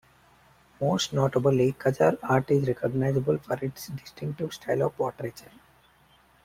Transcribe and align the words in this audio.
Most 0.79 1.13
notably, 1.13 1.73
Qajar 1.73 2.17
art 2.23 2.49
is 2.49 2.67
recognizable 2.67 3.37
for 3.37 3.53
its 3.63 3.85
distinctive 3.85 4.51
style 4.51 4.81
of 4.81 4.97
portraiture. 4.97 5.51